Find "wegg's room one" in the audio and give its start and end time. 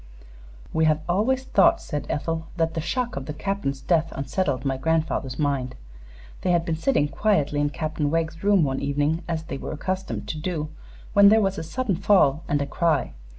8.09-8.79